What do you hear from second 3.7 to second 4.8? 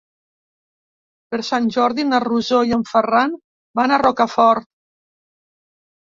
van a Rocafort.